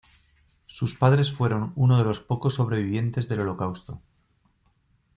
[0.65, 4.01] Sus padres fueron uno de los pocos sobrevivientes del Holocausto.